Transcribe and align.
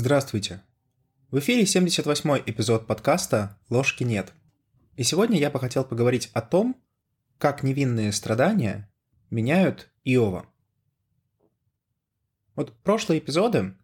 Здравствуйте. 0.00 0.62
В 1.32 1.40
эфире 1.40 1.64
78-й 1.64 2.44
эпизод 2.46 2.86
подкаста 2.86 3.58
«Ложки 3.68 4.04
нет». 4.04 4.32
И 4.94 5.02
сегодня 5.02 5.40
я 5.40 5.50
бы 5.50 5.58
хотел 5.58 5.82
поговорить 5.82 6.30
о 6.34 6.40
том, 6.40 6.80
как 7.36 7.64
невинные 7.64 8.12
страдания 8.12 8.88
меняют 9.30 9.90
Иова. 10.04 10.46
Вот 12.54 12.80
прошлые 12.84 13.18
эпизоды 13.18 13.74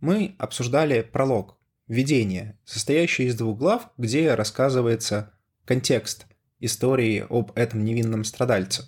мы 0.00 0.34
обсуждали 0.40 1.02
пролог, 1.02 1.56
введение, 1.86 2.58
состоящее 2.64 3.28
из 3.28 3.36
двух 3.36 3.56
глав, 3.56 3.92
где 3.96 4.34
рассказывается 4.34 5.32
контекст 5.66 6.26
истории 6.58 7.24
об 7.30 7.52
этом 7.54 7.84
невинном 7.84 8.24
страдальце. 8.24 8.86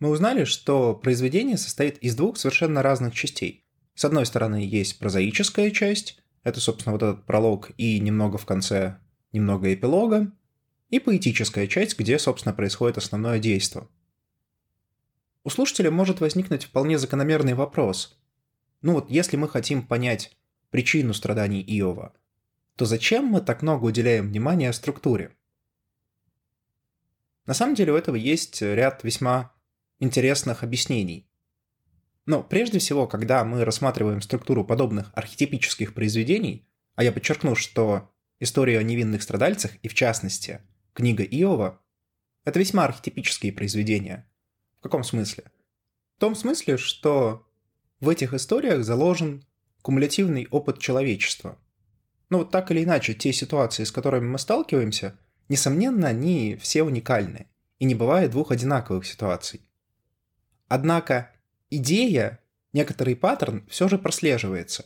Мы 0.00 0.10
узнали, 0.10 0.42
что 0.42 0.96
произведение 0.96 1.56
состоит 1.56 1.98
из 1.98 2.16
двух 2.16 2.36
совершенно 2.36 2.82
разных 2.82 3.14
частей. 3.14 3.67
С 3.98 4.04
одной 4.04 4.26
стороны, 4.26 4.64
есть 4.64 5.00
прозаическая 5.00 5.72
часть, 5.72 6.22
это, 6.44 6.60
собственно, 6.60 6.92
вот 6.92 7.02
этот 7.02 7.26
пролог 7.26 7.72
и 7.78 7.98
немного 7.98 8.38
в 8.38 8.46
конце, 8.46 9.00
немного 9.32 9.74
эпилога, 9.74 10.30
и 10.88 11.00
поэтическая 11.00 11.66
часть, 11.66 11.98
где, 11.98 12.16
собственно, 12.20 12.54
происходит 12.54 12.96
основное 12.96 13.40
действие. 13.40 13.88
У 15.42 15.50
слушателя 15.50 15.90
может 15.90 16.20
возникнуть 16.20 16.66
вполне 16.66 16.96
закономерный 16.96 17.54
вопрос. 17.54 18.16
Ну 18.82 18.92
вот, 18.92 19.10
если 19.10 19.36
мы 19.36 19.48
хотим 19.48 19.84
понять 19.84 20.38
причину 20.70 21.12
страданий 21.12 21.64
Иова, 21.66 22.14
то 22.76 22.84
зачем 22.84 23.24
мы 23.24 23.40
так 23.40 23.62
много 23.62 23.86
уделяем 23.86 24.28
внимания 24.28 24.72
структуре? 24.72 25.34
На 27.46 27.54
самом 27.54 27.74
деле 27.74 27.94
у 27.94 27.96
этого 27.96 28.14
есть 28.14 28.62
ряд 28.62 29.02
весьма 29.02 29.52
интересных 29.98 30.62
объяснений. 30.62 31.27
Но 32.28 32.42
прежде 32.42 32.78
всего, 32.78 33.06
когда 33.06 33.42
мы 33.42 33.64
рассматриваем 33.64 34.20
структуру 34.20 34.62
подобных 34.62 35.10
архетипических 35.14 35.94
произведений, 35.94 36.68
а 36.94 37.02
я 37.02 37.10
подчеркну, 37.10 37.54
что 37.54 38.10
история 38.38 38.78
о 38.78 38.82
невинных 38.82 39.22
страдальцах 39.22 39.70
и, 39.82 39.88
в 39.88 39.94
частности, 39.94 40.60
книга 40.92 41.24
Иова– 41.24 41.80
это 42.44 42.60
весьма 42.60 42.84
архетипические 42.84 43.50
произведения. 43.54 44.30
В 44.78 44.82
каком 44.82 45.04
смысле? 45.04 45.44
В 46.16 46.20
том 46.20 46.34
смысле, 46.34 46.76
что 46.76 47.46
в 47.98 48.10
этих 48.10 48.34
историях 48.34 48.84
заложен 48.84 49.42
кумулятивный 49.80 50.48
опыт 50.50 50.80
человечества. 50.80 51.58
Но 52.28 52.40
вот 52.40 52.50
так 52.50 52.70
или 52.70 52.84
иначе, 52.84 53.14
те 53.14 53.32
ситуации, 53.32 53.84
с 53.84 53.90
которыми 53.90 54.26
мы 54.26 54.38
сталкиваемся, 54.38 55.18
несомненно, 55.48 56.08
они 56.08 56.58
все 56.60 56.82
уникальны, 56.82 57.46
и 57.78 57.86
не 57.86 57.94
бывает 57.94 58.32
двух 58.32 58.50
одинаковых 58.50 59.06
ситуаций. 59.06 59.62
Однако 60.68 61.32
идея, 61.70 62.40
некоторый 62.72 63.16
паттерн 63.16 63.66
все 63.68 63.88
же 63.88 63.98
прослеживается. 63.98 64.84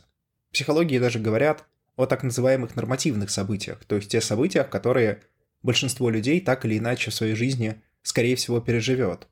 В 0.49 0.53
психологии 0.53 0.99
даже 0.99 1.19
говорят 1.19 1.65
о 1.95 2.05
так 2.05 2.23
называемых 2.23 2.75
нормативных 2.75 3.29
событиях, 3.29 3.83
то 3.85 3.95
есть 3.95 4.09
те 4.11 4.21
событиях, 4.21 4.69
которые 4.69 5.21
большинство 5.61 6.09
людей 6.09 6.41
так 6.41 6.65
или 6.65 6.77
иначе 6.77 7.11
в 7.11 7.13
своей 7.13 7.35
жизни, 7.35 7.81
скорее 8.01 8.35
всего, 8.35 8.59
переживет. 8.59 9.27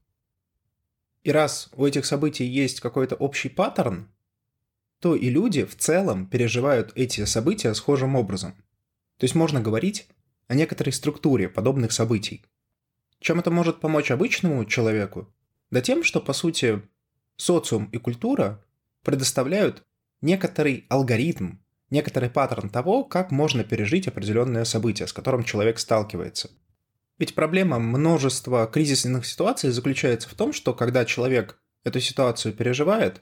И 1.24 1.32
раз 1.32 1.70
у 1.74 1.86
этих 1.86 2.06
событий 2.06 2.46
есть 2.46 2.80
какой-то 2.80 3.16
общий 3.16 3.50
паттерн, 3.50 4.10
то 5.00 5.16
и 5.16 5.30
люди 5.30 5.66
в 5.66 5.76
целом 5.76 6.28
переживают 6.28 6.92
эти 6.96 7.26
события 7.26 7.74
схожим 7.74 8.16
образом. 8.16 8.54
То 9.18 9.26
есть 9.26 9.36
можно 9.36 9.62
говорить 9.62 10.08
о 10.48 10.56
некоторой 10.56 10.94
структуре 10.94 11.50
подобных 11.50 11.92
событий. 11.92 12.44
Чем 13.20 13.40
это 13.40 13.52
может 13.52 13.80
помочь 13.80 14.10
обычному 14.12 14.66
человеку? 14.66 15.32
Да 15.70 15.82
тем, 15.82 16.04
что, 16.04 16.20
по 16.20 16.34
сути, 16.34 16.82
социум 17.42 17.86
и 17.86 17.98
культура 17.98 18.64
предоставляют 19.04 19.84
некоторый 20.22 20.86
алгоритм, 20.90 21.56
некоторый 21.90 22.30
паттерн 22.30 22.70
того, 22.70 23.04
как 23.04 23.32
можно 23.32 23.64
пережить 23.64 24.08
определенное 24.08 24.64
событие, 24.64 25.08
с 25.08 25.14
которым 25.14 25.44
человек 25.44 25.80
сталкивается. 25.80 26.52
Ведь 27.18 27.36
проблема 27.36 27.80
множества 27.80 28.68
кризисных 28.68 29.26
ситуаций 29.26 29.72
заключается 29.72 30.30
в 30.30 30.34
том, 30.34 30.54
что 30.54 30.74
когда 30.74 31.06
человек 31.06 31.60
эту 31.84 32.00
ситуацию 32.00 32.54
переживает, 32.54 33.22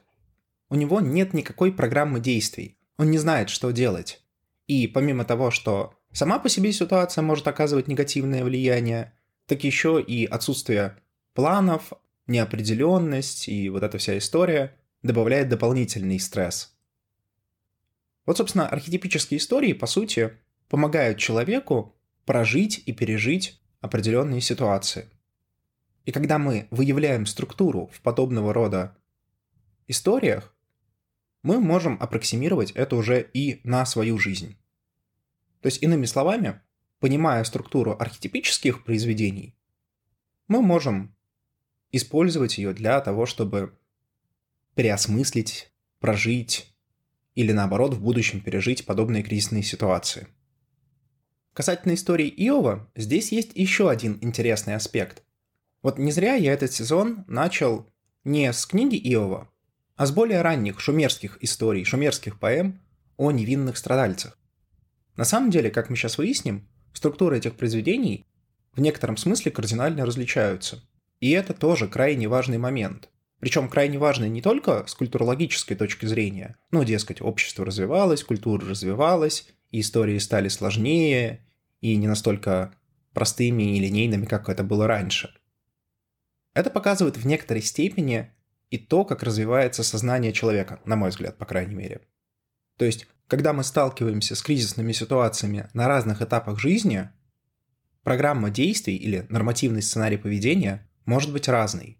у 0.68 0.74
него 0.74 1.00
нет 1.00 1.32
никакой 1.34 1.72
программы 1.72 2.20
действий, 2.20 2.78
он 2.98 3.10
не 3.10 3.18
знает, 3.18 3.48
что 3.48 3.70
делать. 3.70 4.22
И 4.66 4.86
помимо 4.86 5.24
того, 5.24 5.50
что 5.50 5.94
сама 6.12 6.38
по 6.38 6.48
себе 6.48 6.72
ситуация 6.72 7.22
может 7.22 7.48
оказывать 7.48 7.88
негативное 7.88 8.44
влияние, 8.44 9.14
так 9.46 9.64
еще 9.64 10.00
и 10.00 10.26
отсутствие 10.26 10.96
планов, 11.34 11.92
неопределенность 12.30 13.48
и 13.48 13.68
вот 13.68 13.82
эта 13.82 13.98
вся 13.98 14.16
история 14.16 14.76
добавляет 15.02 15.48
дополнительный 15.48 16.18
стресс. 16.18 16.74
Вот, 18.24 18.36
собственно, 18.36 18.68
архетипические 18.68 19.38
истории, 19.38 19.72
по 19.72 19.86
сути, 19.86 20.32
помогают 20.68 21.18
человеку 21.18 21.96
прожить 22.24 22.82
и 22.86 22.92
пережить 22.92 23.60
определенные 23.80 24.40
ситуации. 24.40 25.10
И 26.04 26.12
когда 26.12 26.38
мы 26.38 26.68
выявляем 26.70 27.26
структуру 27.26 27.90
в 27.92 28.00
подобного 28.00 28.54
рода 28.54 28.96
историях, 29.88 30.54
мы 31.42 31.60
можем 31.60 31.96
аппроксимировать 32.00 32.70
это 32.72 32.96
уже 32.96 33.28
и 33.34 33.60
на 33.64 33.84
свою 33.86 34.18
жизнь. 34.18 34.56
То 35.60 35.66
есть, 35.66 35.82
иными 35.82 36.06
словами, 36.06 36.60
понимая 37.00 37.44
структуру 37.44 37.96
архетипических 37.98 38.84
произведений, 38.84 39.56
мы 40.48 40.62
можем 40.62 41.14
использовать 41.92 42.58
ее 42.58 42.72
для 42.72 43.00
того, 43.00 43.26
чтобы 43.26 43.72
переосмыслить, 44.74 45.72
прожить 45.98 46.74
или 47.34 47.52
наоборот 47.52 47.94
в 47.94 48.02
будущем 48.02 48.40
пережить 48.40 48.86
подобные 48.86 49.22
кризисные 49.22 49.62
ситуации. 49.62 50.28
Касательно 51.52 51.94
истории 51.94 52.28
Иова, 52.28 52.90
здесь 52.94 53.32
есть 53.32 53.52
еще 53.54 53.90
один 53.90 54.18
интересный 54.20 54.74
аспект. 54.74 55.22
Вот 55.82 55.98
не 55.98 56.12
зря 56.12 56.34
я 56.34 56.52
этот 56.52 56.72
сезон 56.72 57.24
начал 57.26 57.86
не 58.24 58.52
с 58.52 58.66
книги 58.66 58.96
Иова, 59.12 59.50
а 59.96 60.06
с 60.06 60.12
более 60.12 60.42
ранних 60.42 60.80
шумерских 60.80 61.38
историй, 61.40 61.84
шумерских 61.84 62.38
поэм 62.38 62.80
о 63.16 63.32
невинных 63.32 63.76
страдальцах. 63.76 64.38
На 65.16 65.24
самом 65.24 65.50
деле, 65.50 65.70
как 65.70 65.90
мы 65.90 65.96
сейчас 65.96 66.18
выясним, 66.18 66.68
структуры 66.92 67.38
этих 67.38 67.56
произведений 67.56 68.26
в 68.72 68.80
некотором 68.80 69.16
смысле 69.16 69.50
кардинально 69.50 70.06
различаются– 70.06 70.82
и 71.20 71.30
это 71.30 71.54
тоже 71.54 71.86
крайне 71.86 72.28
важный 72.28 72.58
момент. 72.58 73.10
Причем 73.38 73.68
крайне 73.68 73.98
важный 73.98 74.28
не 74.28 74.42
только 74.42 74.86
с 74.86 74.94
культурологической 74.94 75.76
точки 75.76 76.06
зрения, 76.06 76.56
ну, 76.70 76.84
дескать, 76.84 77.22
общество 77.22 77.64
развивалось, 77.64 78.24
культура 78.24 78.66
развивалась, 78.66 79.48
и 79.70 79.80
истории 79.80 80.18
стали 80.18 80.48
сложнее 80.48 81.46
и 81.80 81.96
не 81.96 82.06
настолько 82.06 82.74
простыми 83.14 83.76
и 83.76 83.80
линейными, 83.80 84.26
как 84.26 84.48
это 84.48 84.62
было 84.62 84.86
раньше. 84.86 85.34
Это 86.52 86.68
показывает 86.70 87.16
в 87.16 87.26
некоторой 87.26 87.62
степени 87.62 88.32
и 88.70 88.78
то, 88.78 89.04
как 89.04 89.22
развивается 89.22 89.82
сознание 89.82 90.32
человека, 90.32 90.80
на 90.84 90.96
мой 90.96 91.10
взгляд, 91.10 91.38
по 91.38 91.46
крайней 91.46 91.74
мере. 91.74 92.02
То 92.76 92.84
есть, 92.84 93.06
когда 93.26 93.52
мы 93.52 93.64
сталкиваемся 93.64 94.34
с 94.34 94.42
кризисными 94.42 94.92
ситуациями 94.92 95.68
на 95.72 95.88
разных 95.88 96.22
этапах 96.22 96.58
жизни, 96.58 97.10
программа 98.02 98.50
действий 98.50 98.96
или 98.96 99.26
нормативный 99.28 99.82
сценарий 99.82 100.16
поведения 100.16 100.89
может 101.10 101.32
быть 101.32 101.48
разный. 101.48 101.98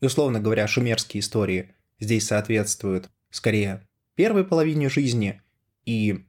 И, 0.00 0.06
условно 0.06 0.40
говоря, 0.40 0.68
шумерские 0.68 1.20
истории 1.20 1.74
здесь 1.98 2.28
соответствуют 2.28 3.10
скорее 3.30 3.86
первой 4.14 4.44
половине 4.44 4.88
жизни 4.88 5.42
и 5.84 6.24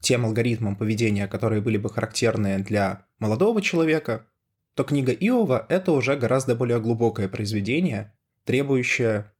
тем 0.00 0.24
алгоритмам 0.24 0.74
поведения, 0.74 1.28
которые 1.28 1.60
были 1.60 1.76
бы 1.76 1.90
характерны 1.90 2.60
для 2.60 3.04
молодого 3.18 3.60
человека, 3.60 4.26
то 4.74 4.84
книга 4.84 5.12
Иова– 5.12 5.66
это 5.68 5.92
уже 5.92 6.16
гораздо 6.16 6.54
более 6.54 6.80
глубокое 6.80 7.28
произведение, 7.28 8.14
требующее 8.44 9.30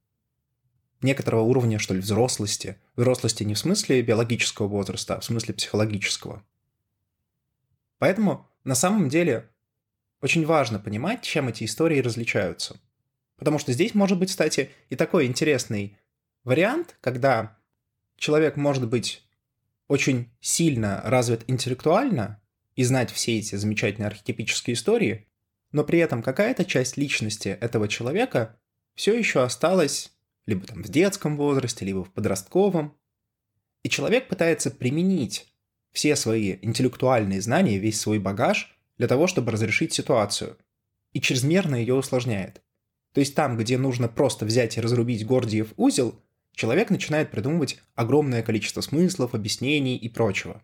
некоторого 1.00 1.40
уровня, 1.40 1.78
что 1.78 1.94
ли, 1.94 2.00
взрослости. 2.00 2.76
Взрослости 2.96 3.44
не 3.44 3.54
в 3.54 3.58
смысле 3.58 4.02
биологического 4.02 4.68
возраста, 4.68 5.14
а 5.14 5.20
в 5.20 5.24
смысле 5.24 5.54
психологического. 5.54 6.44
Поэтому 7.98 8.46
на 8.64 8.74
самом 8.74 9.08
деле 9.08 9.49
очень 10.20 10.44
важно 10.44 10.78
понимать, 10.78 11.22
чем 11.22 11.48
эти 11.48 11.64
истории 11.64 12.00
различаются. 12.00 12.80
Потому 13.36 13.58
что 13.58 13.72
здесь 13.72 13.94
может 13.94 14.18
быть, 14.18 14.30
кстати, 14.30 14.70
и 14.90 14.96
такой 14.96 15.26
интересный 15.26 15.96
вариант, 16.44 16.96
когда 17.00 17.58
человек 18.16 18.56
может 18.56 18.88
быть 18.88 19.24
очень 19.88 20.30
сильно 20.40 21.00
развит 21.04 21.44
интеллектуально 21.48 22.40
и 22.76 22.84
знать 22.84 23.10
все 23.10 23.38
эти 23.38 23.56
замечательные 23.56 24.08
архетипические 24.08 24.74
истории, 24.74 25.26
но 25.72 25.84
при 25.84 25.98
этом 25.98 26.22
какая-то 26.22 26.64
часть 26.64 26.96
личности 26.96 27.48
этого 27.48 27.88
человека 27.88 28.60
все 28.94 29.18
еще 29.18 29.42
осталась 29.42 30.12
либо 30.46 30.66
там 30.66 30.82
в 30.82 30.88
детском 30.88 31.36
возрасте, 31.36 31.84
либо 31.84 32.04
в 32.04 32.12
подростковом. 32.12 32.96
И 33.82 33.88
человек 33.88 34.28
пытается 34.28 34.70
применить 34.70 35.52
все 35.92 36.14
свои 36.16 36.58
интеллектуальные 36.60 37.40
знания, 37.40 37.78
весь 37.78 38.00
свой 38.00 38.18
багаж 38.18 38.79
для 39.00 39.08
того, 39.08 39.26
чтобы 39.26 39.50
разрешить 39.50 39.94
ситуацию. 39.94 40.58
И 41.14 41.22
чрезмерно 41.22 41.74
ее 41.74 41.94
усложняет. 41.94 42.60
То 43.14 43.20
есть 43.20 43.34
там, 43.34 43.56
где 43.56 43.78
нужно 43.78 44.08
просто 44.08 44.44
взять 44.44 44.76
и 44.76 44.80
разрубить 44.82 45.26
Гордиев 45.26 45.72
узел, 45.78 46.20
человек 46.52 46.90
начинает 46.90 47.30
придумывать 47.30 47.80
огромное 47.94 48.42
количество 48.42 48.82
смыслов, 48.82 49.34
объяснений 49.34 49.96
и 49.96 50.10
прочего. 50.10 50.62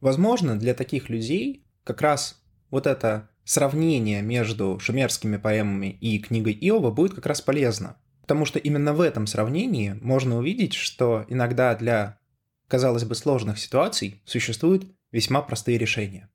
Возможно, 0.00 0.58
для 0.58 0.74
таких 0.74 1.08
людей 1.08 1.64
как 1.84 2.00
раз 2.02 2.42
вот 2.70 2.88
это 2.88 3.30
сравнение 3.44 4.20
между 4.20 4.80
шумерскими 4.80 5.36
поэмами 5.36 5.96
и 6.00 6.18
книгой 6.18 6.58
Иова 6.60 6.90
будет 6.90 7.14
как 7.14 7.26
раз 7.26 7.40
полезно. 7.40 7.96
Потому 8.22 8.46
что 8.46 8.58
именно 8.58 8.94
в 8.94 9.00
этом 9.00 9.28
сравнении 9.28 9.96
можно 10.02 10.38
увидеть, 10.38 10.74
что 10.74 11.24
иногда 11.28 11.76
для, 11.76 12.18
казалось 12.66 13.04
бы, 13.04 13.14
сложных 13.14 13.60
ситуаций 13.60 14.20
существуют 14.24 14.92
весьма 15.12 15.40
простые 15.40 15.78
решения. 15.78 16.28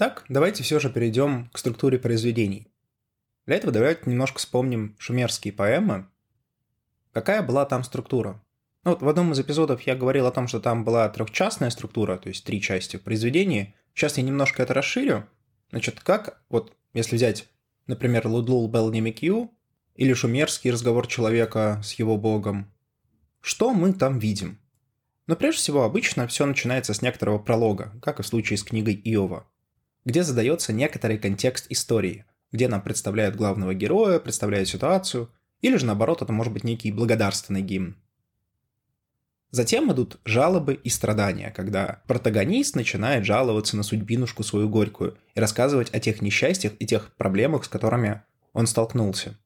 Так, 0.00 0.24
давайте 0.30 0.62
все 0.62 0.80
же 0.80 0.88
перейдем 0.88 1.50
к 1.52 1.58
структуре 1.58 1.98
произведений. 1.98 2.68
Для 3.44 3.56
этого 3.56 3.70
давайте 3.70 4.08
немножко 4.08 4.38
вспомним 4.38 4.96
шумерские 4.98 5.52
поэмы. 5.52 6.06
Какая 7.12 7.42
была 7.42 7.66
там 7.66 7.84
структура? 7.84 8.42
Ну, 8.84 8.92
вот 8.92 9.02
в 9.02 9.08
одном 9.10 9.32
из 9.32 9.40
эпизодов 9.40 9.82
я 9.82 9.94
говорил 9.94 10.24
о 10.24 10.30
том, 10.30 10.48
что 10.48 10.58
там 10.58 10.86
была 10.86 11.06
трехчастная 11.10 11.68
структура, 11.68 12.16
то 12.16 12.30
есть 12.30 12.46
три 12.46 12.62
части 12.62 12.96
в 12.96 13.02
произведении. 13.02 13.74
Сейчас 13.92 14.16
я 14.16 14.22
немножко 14.22 14.62
это 14.62 14.72
расширю. 14.72 15.28
Значит, 15.70 16.00
как, 16.00 16.42
вот 16.48 16.74
если 16.94 17.16
взять, 17.16 17.46
например, 17.86 18.26
Лудлул 18.26 18.66
Белнимикью 18.68 19.50
или 19.96 20.14
шумерский 20.14 20.70
разговор 20.70 21.08
человека 21.08 21.78
с 21.84 21.92
его 21.92 22.16
богом, 22.16 22.72
что 23.42 23.74
мы 23.74 23.92
там 23.92 24.18
видим? 24.18 24.60
Но 25.26 25.36
прежде 25.36 25.58
всего, 25.58 25.82
обычно 25.82 26.26
все 26.26 26.46
начинается 26.46 26.94
с 26.94 27.02
некоторого 27.02 27.38
пролога, 27.38 27.92
как 28.00 28.18
и 28.18 28.22
в 28.22 28.26
случае 28.26 28.56
с 28.56 28.64
книгой 28.64 28.94
Иова, 28.94 29.46
где 30.04 30.22
задается 30.22 30.72
некоторый 30.72 31.18
контекст 31.18 31.66
истории, 31.68 32.24
где 32.52 32.68
нам 32.68 32.82
представляют 32.82 33.36
главного 33.36 33.74
героя, 33.74 34.18
представляют 34.18 34.68
ситуацию, 34.68 35.30
или 35.60 35.76
же 35.76 35.86
наоборот, 35.86 36.22
это 36.22 36.32
может 36.32 36.52
быть 36.52 36.64
некий 36.64 36.90
благодарственный 36.90 37.62
гимн. 37.62 37.96
Затем 39.50 39.92
идут 39.92 40.20
жалобы 40.24 40.74
и 40.74 40.88
страдания, 40.88 41.50
когда 41.50 42.02
протагонист 42.06 42.76
начинает 42.76 43.24
жаловаться 43.24 43.76
на 43.76 43.82
судьбинушку 43.82 44.44
свою 44.44 44.68
горькую 44.68 45.18
и 45.34 45.40
рассказывать 45.40 45.92
о 45.92 45.98
тех 45.98 46.22
несчастьях 46.22 46.72
и 46.78 46.86
тех 46.86 47.14
проблемах, 47.16 47.64
с 47.64 47.68
которыми 47.68 48.22
он 48.52 48.68
столкнулся. 48.68 49.36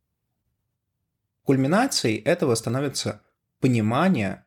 Кульминацией 1.44 2.18
этого 2.18 2.54
становится 2.54 3.22
понимание 3.60 4.44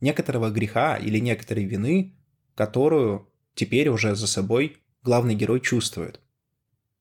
некоторого 0.00 0.50
греха 0.50 0.96
или 0.96 1.18
некоторой 1.18 1.64
вины, 1.64 2.14
которую 2.54 3.30
теперь 3.54 3.88
уже 3.88 4.14
за 4.14 4.26
собой 4.26 4.78
главный 5.06 5.36
герой 5.36 5.60
чувствует. 5.60 6.20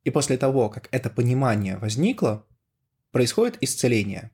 И 0.03 0.11
после 0.11 0.37
того, 0.37 0.69
как 0.69 0.87
это 0.91 1.09
понимание 1.09 1.77
возникло, 1.77 2.45
происходит 3.11 3.57
исцеление. 3.61 4.29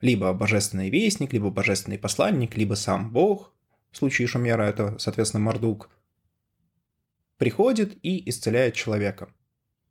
Либо 0.00 0.32
божественный 0.32 0.88
вестник, 0.88 1.34
либо 1.34 1.50
божественный 1.50 1.98
посланник, 1.98 2.56
либо 2.56 2.74
сам 2.74 3.12
Бог, 3.12 3.52
в 3.90 3.98
случае 3.98 4.26
Шумера 4.26 4.62
это, 4.62 4.98
соответственно, 4.98 5.44
Мардук, 5.44 5.90
приходит 7.36 7.98
и 8.02 8.26
исцеляет 8.30 8.74
человека. 8.74 9.28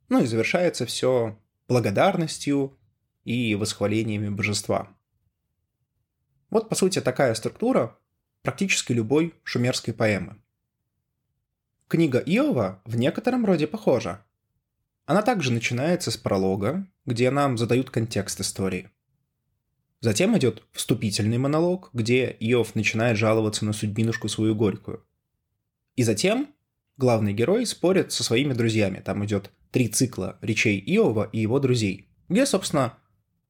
Ну 0.08 0.20
и 0.20 0.26
завершается 0.26 0.84
все 0.84 1.38
благодарностью 1.68 2.76
и 3.22 3.54
восхвалениями 3.54 4.28
божества. 4.28 4.88
Вот, 6.50 6.68
по 6.68 6.74
сути, 6.74 7.00
такая 7.00 7.34
структура 7.34 7.96
практически 8.42 8.92
любой 8.92 9.34
шумерской 9.44 9.94
поэмы. 9.94 10.36
Книга 11.86 12.18
Иова 12.18 12.80
в 12.86 12.96
некотором 12.96 13.44
роде 13.44 13.66
похожа. 13.66 14.24
Она 15.04 15.20
также 15.20 15.52
начинается 15.52 16.10
с 16.10 16.16
пролога, 16.16 16.86
где 17.04 17.30
нам 17.30 17.58
задают 17.58 17.90
контекст 17.90 18.40
истории. 18.40 18.88
Затем 20.00 20.36
идет 20.36 20.62
вступительный 20.72 21.36
монолог, 21.36 21.90
где 21.92 22.34
Иов 22.40 22.74
начинает 22.74 23.18
жаловаться 23.18 23.66
на 23.66 23.74
судьбинушку 23.74 24.28
свою 24.28 24.54
горькую. 24.54 25.04
И 25.94 26.04
затем 26.04 26.48
главный 26.96 27.34
герой 27.34 27.66
спорит 27.66 28.12
со 28.12 28.24
своими 28.24 28.54
друзьями. 28.54 29.02
Там 29.04 29.22
идет 29.26 29.50
три 29.70 29.88
цикла 29.88 30.38
речей 30.40 30.82
Иова 30.86 31.28
и 31.32 31.40
его 31.40 31.60
друзей, 31.60 32.08
где, 32.30 32.46
собственно, 32.46 32.94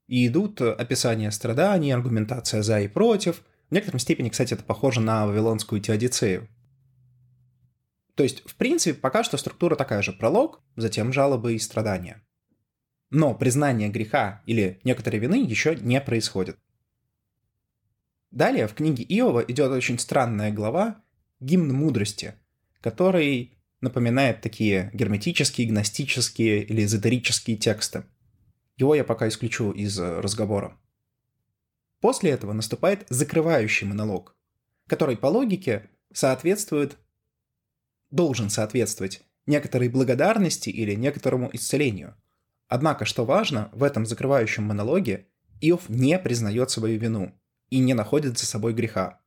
и 0.09 0.27
идут 0.27 0.61
описания 0.61 1.31
страданий, 1.31 1.93
аргументация 1.93 2.63
за 2.63 2.81
и 2.81 2.89
против. 2.89 3.43
В 3.71 3.75
некотором 3.75 4.01
степени, 4.01 4.29
кстати, 4.29 4.55
это 4.55 4.65
похоже 4.65 5.01
на 5.01 5.25
вавилонскую 5.25 5.81
теодицею. 5.81 6.49
То 8.15 8.23
есть, 8.23 8.49
в 8.49 8.55
принципе, 8.57 8.99
пока 8.99 9.25
что 9.25 9.37
структура 9.37 9.77
такая 9.77 10.03
же. 10.03 10.13
Пролог, 10.13 10.63
затем 10.77 11.13
жалобы 11.13 11.55
и 11.55 11.59
страдания. 11.59 12.25
Но 13.11 13.35
признание 13.35 13.89
греха 13.89 14.43
или 14.47 14.81
некоторой 14.85 15.21
вины 15.21 15.45
еще 15.45 15.77
не 15.77 16.01
происходит. 16.01 16.59
Далее 18.31 18.67
в 18.67 18.75
книге 18.75 19.05
Иова 19.05 19.41
идет 19.41 19.71
очень 19.71 19.99
странная 19.99 20.51
глава 20.51 21.03
«Гимн 21.41 21.73
мудрости», 21.73 22.35
который 22.81 23.59
напоминает 23.81 24.41
такие 24.41 24.91
герметические, 24.93 25.69
гностические 25.69 26.65
или 26.65 26.85
эзотерические 26.85 27.57
тексты. 27.57 28.05
Его 28.77 28.95
я 28.95 29.05
пока 29.05 29.29
исключу 29.29 29.71
из 29.71 29.99
э, 30.01 30.21
разговора. 30.21 30.77
После 32.01 32.31
этого 32.31 32.53
наступает 32.53 33.07
закрывающий 33.09 33.87
монолог, 33.87 34.37
который 34.89 35.17
по 35.17 35.27
логике 35.27 35.89
соответствует, 36.13 36.97
должен 38.15 38.49
соответствовать 38.49 39.23
некоторой 39.47 39.89
благодарности 39.89 40.71
или 40.71 40.95
некоторому 40.95 41.51
исцелению. 41.53 42.15
Однако, 42.69 43.05
что 43.05 43.25
важно, 43.25 43.71
в 43.73 43.83
этом 43.83 44.07
закрывающем 44.07 44.65
монологе 44.65 45.27
Иов 45.61 45.89
не 45.89 46.19
признает 46.19 46.71
свою 46.71 46.99
вину 46.99 47.35
и 47.71 47.79
не 47.79 47.95
находит 47.95 48.39
за 48.39 48.47
собой 48.47 48.73
греха. 48.73 49.21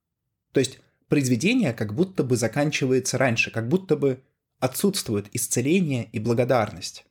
То 0.54 0.60
есть 0.60 0.80
произведение 1.08 1.74
как 1.74 1.94
будто 1.94 2.24
бы 2.24 2.38
заканчивается 2.38 3.18
раньше, 3.18 3.52
как 3.52 3.68
будто 3.68 3.96
бы 3.96 4.24
отсутствует 4.60 5.28
исцеление 5.34 6.10
и 6.12 6.20
благодарность. 6.20 7.06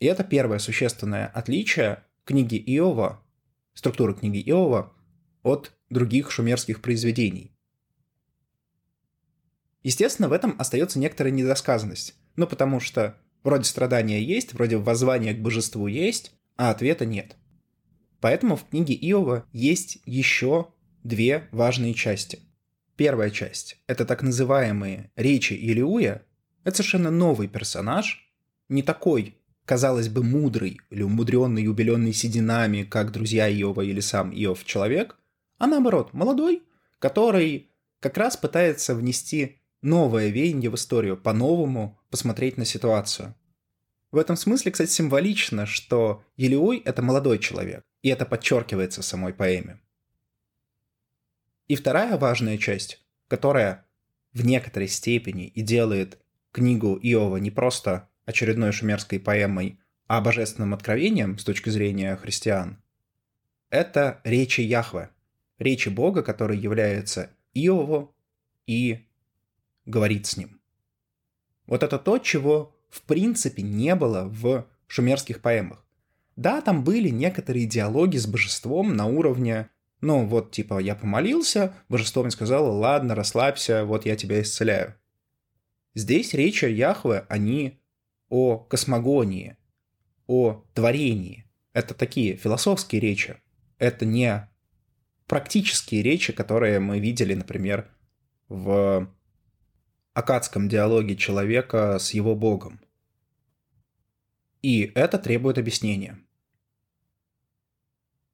И 0.00 0.06
это 0.06 0.24
первое 0.24 0.58
существенное 0.58 1.26
отличие 1.26 2.02
книги 2.24 2.56
Иова, 2.56 3.22
структуры 3.74 4.14
книги 4.14 4.42
Иова 4.50 4.92
от 5.42 5.72
других 5.90 6.30
шумерских 6.30 6.80
произведений. 6.80 7.52
Естественно, 9.82 10.28
в 10.28 10.32
этом 10.32 10.54
остается 10.58 10.98
некоторая 10.98 11.32
недосказанность. 11.32 12.14
Ну, 12.36 12.46
потому 12.46 12.80
что 12.80 13.16
вроде 13.42 13.64
страдания 13.64 14.22
есть, 14.22 14.52
вроде 14.52 14.76
воззвания 14.76 15.34
к 15.34 15.40
божеству 15.40 15.86
есть, 15.86 16.32
а 16.56 16.70
ответа 16.70 17.06
нет. 17.06 17.36
Поэтому 18.20 18.56
в 18.56 18.64
книге 18.68 18.94
Иова 18.94 19.46
есть 19.52 19.98
еще 20.04 20.68
две 21.02 21.48
важные 21.52 21.94
части. 21.94 22.40
Первая 22.96 23.30
часть– 23.30 23.78
это 23.86 24.04
так 24.04 24.22
называемые 24.22 25.10
речи 25.16 25.54
Илиуя. 25.54 26.22
Это 26.64 26.76
совершенно 26.76 27.10
новый 27.10 27.48
персонаж, 27.48 28.30
не 28.68 28.82
такой 28.82 29.40
казалось 29.70 30.08
бы, 30.08 30.24
мудрый 30.24 30.80
или 30.90 31.02
умудренный 31.02 31.68
убеленный 31.68 32.12
сединами, 32.12 32.82
как 32.82 33.12
друзья 33.12 33.48
Иова 33.48 33.82
или 33.82 34.00
сам 34.00 34.32
Иов 34.32 34.64
человек, 34.64 35.16
а 35.58 35.68
наоборот, 35.68 36.12
молодой, 36.12 36.64
который 36.98 37.70
как 38.00 38.18
раз 38.18 38.36
пытается 38.36 38.96
внести 38.96 39.59
новое 39.82 40.28
веяние 40.28 40.70
в 40.70 40.74
историю, 40.74 41.16
по-новому 41.16 41.98
посмотреть 42.10 42.56
на 42.56 42.64
ситуацию. 42.64 43.34
В 44.10 44.18
этом 44.18 44.36
смысле, 44.36 44.72
кстати, 44.72 44.90
символично, 44.90 45.66
что 45.66 46.24
Елеой— 46.36 46.78
это 46.84 47.02
молодой 47.02 47.38
человек, 47.38 47.82
и 48.02 48.08
это 48.08 48.26
подчеркивается 48.26 49.02
в 49.02 49.04
самой 49.04 49.32
поэме. 49.32 49.80
И 51.68 51.76
вторая 51.76 52.18
важная 52.18 52.58
часть, 52.58 53.04
которая 53.28 53.86
в 54.32 54.44
некоторой 54.44 54.88
степени 54.88 55.46
и 55.46 55.62
делает 55.62 56.18
книгу 56.50 56.98
Иова 57.00 57.36
не 57.36 57.50
просто 57.50 58.08
очередной 58.24 58.72
шумерской 58.72 59.20
поэмой, 59.20 59.78
а 60.08 60.20
божественным 60.20 60.74
откровением 60.74 61.38
с 61.38 61.44
точки 61.44 61.70
зрения 61.70 62.16
христиан, 62.16 62.82
это 63.70 64.20
речи 64.24 64.60
Яхве, 64.60 65.10
речи 65.60 65.88
Бога, 65.88 66.24
который 66.24 66.58
является 66.58 67.30
Иову 67.54 68.16
и 68.66 69.06
говорит 69.90 70.26
с 70.26 70.36
ним. 70.36 70.60
Вот 71.66 71.82
это 71.82 71.98
то, 71.98 72.18
чего 72.18 72.74
в 72.88 73.02
принципе 73.02 73.62
не 73.62 73.94
было 73.94 74.24
в 74.24 74.66
шумерских 74.86 75.40
поэмах. 75.40 75.84
Да, 76.36 76.60
там 76.60 76.84
были 76.84 77.10
некоторые 77.10 77.66
диалоги 77.66 78.16
с 78.16 78.26
божеством 78.26 78.96
на 78.96 79.06
уровне, 79.06 79.68
ну 80.00 80.26
вот 80.26 80.52
типа 80.52 80.78
я 80.78 80.94
помолился, 80.94 81.74
божество 81.88 82.22
мне 82.22 82.30
сказало, 82.30 82.70
ладно, 82.70 83.14
расслабься, 83.14 83.84
вот 83.84 84.06
я 84.06 84.16
тебя 84.16 84.40
исцеляю. 84.40 84.94
Здесь 85.94 86.34
речи 86.34 86.64
Яхве, 86.64 87.26
они 87.28 87.80
о 88.28 88.58
космогонии, 88.58 89.56
о 90.26 90.64
творении. 90.72 91.46
Это 91.72 91.94
такие 91.94 92.36
философские 92.36 93.00
речи. 93.00 93.36
Это 93.78 94.06
не 94.06 94.48
практические 95.26 96.02
речи, 96.02 96.32
которые 96.32 96.80
мы 96.80 97.00
видели, 97.00 97.34
например, 97.34 97.90
в 98.48 99.08
акадском 100.14 100.68
диалоге 100.68 101.16
человека 101.16 101.98
с 101.98 102.12
его 102.12 102.34
богом. 102.34 102.80
И 104.62 104.92
это 104.94 105.18
требует 105.18 105.58
объяснения. 105.58 106.18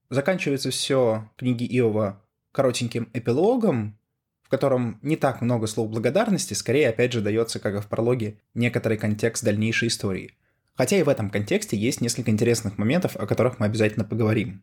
заканчивается 0.08 0.70
все 0.70 1.30
книги 1.36 1.64
Иова 1.64 2.22
коротеньким 2.52 3.10
эпилогом, 3.12 3.98
в 4.42 4.48
котором 4.48 4.98
не 5.02 5.16
так 5.16 5.40
много 5.40 5.66
слов 5.66 5.90
благодарности, 5.90 6.54
скорее, 6.54 6.88
опять 6.88 7.12
же, 7.12 7.20
дается, 7.20 7.58
как 7.58 7.74
и 7.74 7.80
в 7.80 7.88
прологе, 7.88 8.40
некоторый 8.54 8.96
контекст 8.96 9.44
дальнейшей 9.44 9.88
истории. 9.88 10.36
Хотя 10.74 10.96
и 10.96 11.02
в 11.02 11.08
этом 11.08 11.30
контексте 11.30 11.76
есть 11.76 12.00
несколько 12.00 12.30
интересных 12.30 12.78
моментов, 12.78 13.16
о 13.16 13.26
которых 13.26 13.58
мы 13.58 13.66
обязательно 13.66 14.04
поговорим. 14.04 14.62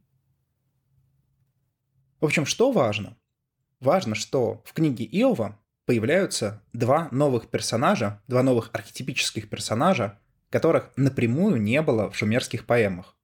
В 2.21 2.25
общем, 2.25 2.45
что 2.45 2.71
важно? 2.71 3.17
Важно, 3.79 4.15
что 4.15 4.61
в 4.63 4.73
книге 4.73 5.05
Иова 5.05 5.59
появляются 5.85 6.63
два 6.73 7.09
новых 7.11 7.49
персонажа, 7.49 8.21
два 8.27 8.43
новых 8.43 8.69
архетипических 8.73 9.49
персонажа, 9.49 10.19
которых 10.49 10.91
напрямую 10.95 11.61
не 11.61 11.81
было 11.81 12.09
в 12.09 12.15
шумерских 12.15 12.65
поэмах. 12.65 13.17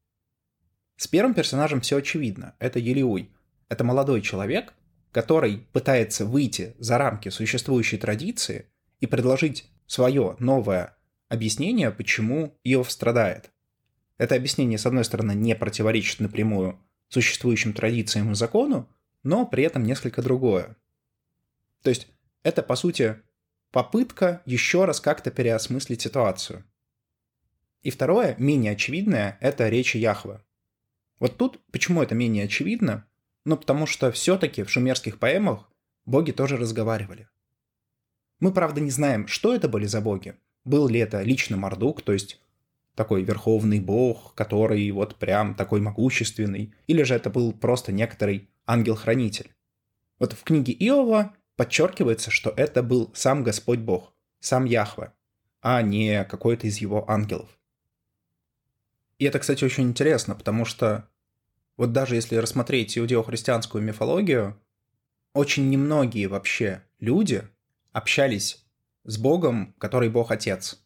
С 0.97 1.07
первым 1.07 1.33
персонажем 1.33 1.81
все 1.81 1.97
очевидно. 1.97 2.55
Это 2.59 2.79
Елиуй. 2.79 3.31
Это 3.69 3.83
молодой 3.83 4.21
человек, 4.21 4.73
который 5.11 5.67
пытается 5.71 6.25
выйти 6.25 6.75
за 6.79 6.97
рамки 6.97 7.29
существующей 7.29 7.97
традиции 7.97 8.65
и 8.99 9.07
предложить 9.07 9.69
свое 9.87 10.35
новое 10.39 10.97
объяснение, 11.29 11.91
почему 11.91 12.59
Иов 12.63 12.91
страдает. 12.91 13.51
Это 14.17 14.35
объяснение, 14.35 14.77
с 14.77 14.85
одной 14.85 15.05
стороны, 15.05 15.31
не 15.31 15.55
противоречит 15.55 16.19
напрямую 16.19 16.77
существующим 17.07 17.73
традициям 17.73 18.31
и 18.31 18.35
закону, 18.35 18.89
но 19.23 19.45
при 19.45 19.63
этом 19.63 19.83
несколько 19.83 20.21
другое. 20.21 20.75
То 21.81 21.89
есть 21.89 22.07
это, 22.43 22.63
по 22.63 22.75
сути, 22.75 23.21
попытка 23.71 24.41
еще 24.45 24.85
раз 24.85 24.99
как-то 25.01 25.31
переосмыслить 25.31 26.01
ситуацию. 26.01 26.63
И 27.81 27.91
второе, 27.91 28.35
менее 28.37 28.73
очевидное, 28.73 29.37
это 29.41 29.69
речи 29.69 29.97
Яхвы. 29.97 30.41
Вот 31.19 31.37
тут 31.37 31.59
почему 31.71 32.01
это 32.01 32.15
менее 32.15 32.45
очевидно? 32.45 33.05
Ну, 33.45 33.57
потому 33.57 33.85
что 33.85 34.11
все-таки 34.11 34.63
в 34.63 34.69
шумерских 34.69 35.19
поэмах 35.19 35.69
боги 36.05 36.31
тоже 36.31 36.57
разговаривали. 36.57 37.27
Мы, 38.39 38.53
правда, 38.53 38.81
не 38.81 38.91
знаем, 38.91 39.27
что 39.27 39.53
это 39.53 39.67
были 39.67 39.85
за 39.85 40.01
боги. 40.01 40.35
Был 40.63 40.87
ли 40.87 40.99
это 40.99 41.21
лично 41.21 41.57
Мардук, 41.57 42.01
то 42.01 42.13
есть 42.13 42.41
такой 42.95 43.23
верховный 43.23 43.79
бог, 43.79 44.33
который 44.35 44.89
вот 44.91 45.15
прям 45.15 45.55
такой 45.55 45.79
могущественный, 45.79 46.73
или 46.87 47.03
же 47.03 47.15
это 47.15 47.29
был 47.29 47.53
просто 47.53 47.91
некоторый 47.91 48.49
ангел-хранитель. 48.65 49.51
Вот 50.19 50.33
в 50.33 50.43
книге 50.43 50.73
Иова 50.73 51.33
подчеркивается, 51.59 52.31
что 52.31 52.53
это 52.55 52.81
был 52.81 53.11
сам 53.13 53.43
Господь 53.43 53.79
Бог, 53.79 54.13
сам 54.39 54.63
Яхве, 54.63 55.11
а 55.59 55.81
не 55.81 56.23
какой-то 56.23 56.67
из 56.67 56.77
его 56.77 57.03
ангелов. 57.11 57.49
И 59.17 59.25
это, 59.25 59.39
кстати, 59.39 59.65
очень 59.65 59.83
интересно, 59.83 60.35
потому 60.35 60.63
что 60.63 61.09
вот 61.75 61.91
даже 61.91 62.15
если 62.15 62.37
рассмотреть 62.37 62.97
иудео-христианскую 62.97 63.83
мифологию, 63.83 64.57
очень 65.33 65.69
немногие 65.69 66.29
вообще 66.29 66.81
люди 66.97 67.45
общались 67.91 68.65
с 69.03 69.17
Богом, 69.17 69.75
который 69.79 70.07
Бог 70.07 70.31
Отец. 70.31 70.81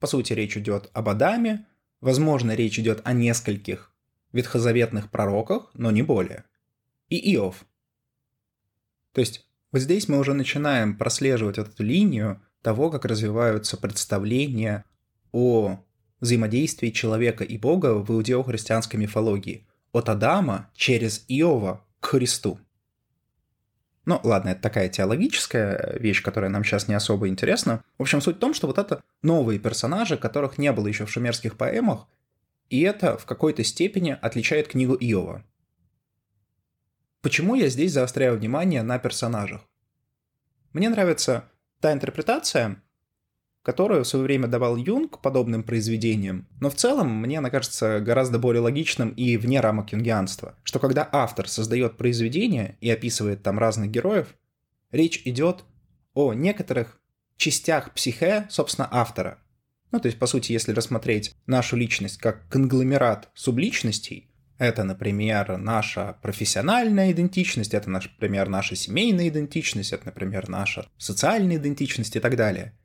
По 0.00 0.08
сути, 0.08 0.32
речь 0.32 0.56
идет 0.56 0.90
об 0.94 1.10
Адаме, 1.10 1.64
возможно, 2.00 2.56
речь 2.56 2.80
идет 2.80 3.02
о 3.04 3.12
нескольких 3.12 3.94
ветхозаветных 4.32 5.12
пророках, 5.12 5.70
но 5.74 5.92
не 5.92 6.02
более. 6.02 6.44
И 7.08 7.34
Иов. 7.36 7.64
То 9.12 9.20
есть 9.20 9.47
вот 9.72 9.80
здесь 9.80 10.08
мы 10.08 10.18
уже 10.18 10.34
начинаем 10.34 10.96
прослеживать 10.96 11.58
эту 11.58 11.82
линию 11.82 12.42
того, 12.62 12.90
как 12.90 13.04
развиваются 13.04 13.76
представления 13.76 14.84
о 15.32 15.78
взаимодействии 16.20 16.90
человека 16.90 17.44
и 17.44 17.58
Бога 17.58 17.94
в 17.94 18.10
иудео-христианской 18.10 18.98
мифологии 18.98 19.66
от 19.92 20.08
Адама 20.08 20.70
через 20.74 21.24
Иова 21.28 21.84
к 22.00 22.06
Христу. 22.06 22.58
Ну, 24.04 24.18
ладно, 24.22 24.50
это 24.50 24.62
такая 24.62 24.88
теологическая 24.88 25.98
вещь, 25.98 26.22
которая 26.22 26.50
нам 26.50 26.64
сейчас 26.64 26.88
не 26.88 26.94
особо 26.94 27.28
интересна. 27.28 27.84
В 27.98 28.02
общем, 28.02 28.22
суть 28.22 28.36
в 28.36 28.38
том, 28.38 28.54
что 28.54 28.66
вот 28.66 28.78
это 28.78 29.02
новые 29.22 29.58
персонажи, 29.58 30.16
которых 30.16 30.56
не 30.56 30.72
было 30.72 30.86
еще 30.86 31.04
в 31.04 31.10
шумерских 31.10 31.58
поэмах, 31.58 32.06
и 32.70 32.80
это 32.80 33.18
в 33.18 33.26
какой-то 33.26 33.62
степени 33.64 34.16
отличает 34.20 34.68
книгу 34.68 34.94
Иова. 34.94 35.44
Почему 37.20 37.56
я 37.56 37.68
здесь 37.68 37.92
заостряю 37.92 38.38
внимание 38.38 38.82
на 38.82 39.00
персонажах? 39.00 39.62
Мне 40.72 40.88
нравится 40.88 41.50
та 41.80 41.92
интерпретация, 41.92 42.80
которую 43.62 44.04
в 44.04 44.08
свое 44.08 44.24
время 44.24 44.46
давал 44.46 44.76
Юнг 44.76 45.20
подобным 45.20 45.64
произведениям, 45.64 46.46
но 46.60 46.70
в 46.70 46.76
целом 46.76 47.10
мне 47.10 47.38
она 47.38 47.50
кажется 47.50 47.98
гораздо 47.98 48.38
более 48.38 48.60
логичным 48.60 49.10
и 49.10 49.36
вне 49.36 49.58
рамок 49.58 49.90
юнгианства, 49.92 50.56
что 50.62 50.78
когда 50.78 51.08
автор 51.10 51.48
создает 51.48 51.96
произведение 51.96 52.78
и 52.80 52.88
описывает 52.88 53.42
там 53.42 53.58
разных 53.58 53.90
героев, 53.90 54.36
речь 54.92 55.22
идет 55.24 55.64
о 56.14 56.34
некоторых 56.34 57.00
частях 57.36 57.92
психе, 57.94 58.46
собственно, 58.48 58.88
автора. 58.92 59.38
Ну, 59.90 59.98
то 59.98 60.06
есть, 60.06 60.20
по 60.20 60.26
сути, 60.26 60.52
если 60.52 60.72
рассмотреть 60.72 61.34
нашу 61.46 61.76
личность 61.76 62.18
как 62.18 62.48
конгломерат 62.48 63.28
субличностей, 63.34 64.27
это, 64.58 64.84
например, 64.84 65.56
наша 65.56 66.16
профессиональная 66.22 67.12
идентичность, 67.12 67.74
это, 67.74 67.88
например, 67.88 68.48
наша 68.48 68.76
семейная 68.76 69.28
идентичность, 69.28 69.92
это, 69.92 70.06
например, 70.06 70.48
наша 70.48 70.86
социальная 70.98 71.56
идентичность 71.56 72.16
и 72.16 72.20
так 72.20 72.36
далее– 72.36 72.74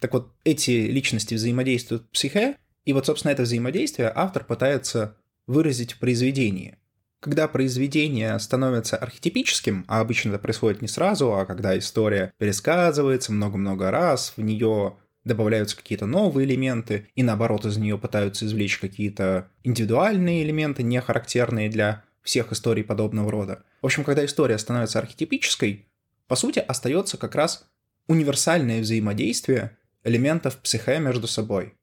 так 0.00 0.12
вот, 0.12 0.32
эти 0.44 0.70
личности 0.70 1.34
взаимодействуют 1.34 2.04
в 2.04 2.10
психе, 2.10 2.56
и 2.84 2.92
вот, 2.92 3.06
собственно, 3.06 3.32
это 3.32 3.42
взаимодействие 3.42 4.12
автор 4.14 4.44
пытается 4.44 5.16
выразить 5.46 5.94
в 5.94 5.98
произведении. 5.98 6.78
Когда 7.20 7.48
произведение 7.48 8.38
становится 8.38 8.96
архетипическим, 8.96 9.84
а 9.88 10.00
обычно 10.00 10.30
это 10.30 10.38
происходит 10.38 10.82
не 10.82 10.88
сразу, 10.88 11.32
а 11.34 11.46
когда 11.46 11.76
история 11.78 12.32
пересказывается 12.38 13.32
много-много 13.32 13.90
раз, 13.90 14.34
в 14.36 14.42
нее 14.42 14.96
добавляются 15.26 15.76
какие-то 15.76 16.06
новые 16.06 16.46
элементы, 16.46 17.08
и 17.16 17.22
наоборот 17.22 17.66
из 17.66 17.76
нее 17.76 17.98
пытаются 17.98 18.46
извлечь 18.46 18.78
какие-то 18.78 19.50
индивидуальные 19.64 20.44
элементы, 20.44 20.84
не 20.84 21.00
характерные 21.00 21.68
для 21.68 22.04
всех 22.22 22.52
историй 22.52 22.84
подобного 22.84 23.30
рода. 23.30 23.64
В 23.82 23.86
общем, 23.86 24.04
когда 24.04 24.24
история 24.24 24.56
становится 24.56 25.00
архетипической, 25.00 25.88
по 26.28 26.36
сути, 26.36 26.60
остается 26.60 27.18
как 27.18 27.34
раз 27.34 27.68
универсальное 28.06 28.80
взаимодействие 28.80 29.76
элементов 30.04 30.58
психе 30.58 31.00
между 31.00 31.26
собой. 31.26 31.74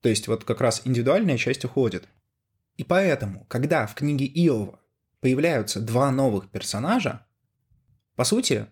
То 0.00 0.08
есть 0.08 0.26
вот 0.26 0.44
как 0.44 0.62
раз 0.62 0.82
индивидуальная 0.84 1.36
часть 1.36 1.64
уходит. 1.66 2.08
И 2.78 2.84
поэтому, 2.84 3.44
когда 3.48 3.86
в 3.86 3.94
книге 3.94 4.26
Иова 4.26 4.80
появляются 5.20 5.80
два 5.80 6.10
новых 6.10 6.50
персонажа, 6.50 7.26
по 8.14 8.24
сути, 8.24 8.66